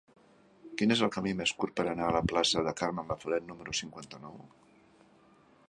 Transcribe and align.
Quin 0.79 0.93
és 0.93 1.03
el 1.07 1.11
camí 1.15 1.33
més 1.41 1.53
curt 1.59 1.75
per 1.79 1.85
anar 1.91 2.07
a 2.07 2.15
la 2.15 2.23
plaça 2.31 2.63
de 2.69 2.73
Carmen 2.81 3.13
Laforet 3.13 3.47
número 3.51 3.77
cinquanta-nou? 3.81 4.41